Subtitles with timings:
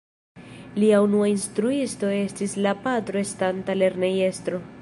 [0.83, 4.69] Lia unua instruisto estis la patro estanta lernejestro.